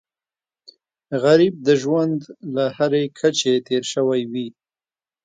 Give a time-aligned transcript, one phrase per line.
[1.23, 2.19] غریب د ژوند
[2.55, 4.47] له هرې کچې تېر شوی وي